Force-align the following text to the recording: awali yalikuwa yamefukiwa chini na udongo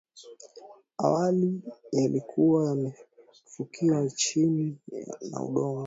awali 0.97 1.51
yalikuwa 1.97 2.63
yamefukiwa 2.69 4.09
chini 4.09 4.77
na 5.31 5.39
udongo 5.43 5.79